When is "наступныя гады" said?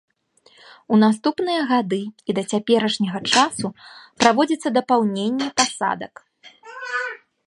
1.03-1.99